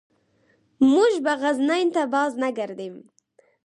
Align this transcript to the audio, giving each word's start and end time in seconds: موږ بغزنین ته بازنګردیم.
موږ 0.93 1.11
بغزنین 1.25 1.87
ته 1.95 2.01
بازنګردیم. 2.13 2.95